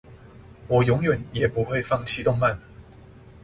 [0.67, 2.59] 我永遠也不會放棄動漫